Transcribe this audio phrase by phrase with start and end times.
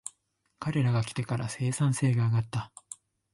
[0.57, 2.71] 彼らが来てから生産性が上がった